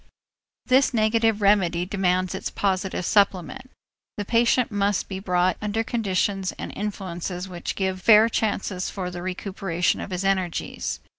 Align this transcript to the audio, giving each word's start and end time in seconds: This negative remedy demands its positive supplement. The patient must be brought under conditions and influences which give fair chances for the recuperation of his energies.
This 0.65 0.95
negative 0.95 1.43
remedy 1.43 1.85
demands 1.85 2.33
its 2.33 2.49
positive 2.49 3.05
supplement. 3.05 3.69
The 4.17 4.25
patient 4.25 4.71
must 4.71 5.07
be 5.07 5.19
brought 5.19 5.57
under 5.61 5.83
conditions 5.83 6.51
and 6.53 6.73
influences 6.75 7.47
which 7.47 7.75
give 7.75 8.01
fair 8.01 8.27
chances 8.27 8.89
for 8.89 9.11
the 9.11 9.21
recuperation 9.21 10.01
of 10.01 10.09
his 10.09 10.25
energies. 10.25 10.99